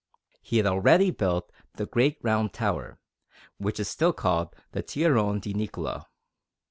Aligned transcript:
He 0.41 0.57
had 0.57 0.65
already 0.65 1.11
built 1.11 1.51
the 1.75 1.85
Great 1.85 2.17
Round 2.23 2.51
Tower, 2.51 2.97
which 3.59 3.79
is 3.79 3.87
still 3.87 4.13
called 4.13 4.55
the 4.71 4.81
Torrione 4.81 5.39
di 5.39 5.53
Niccola. 5.53 6.07